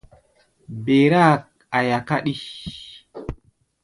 Ber-áa 0.83 1.33
aia 1.77 1.97
káɗí. 2.07 2.33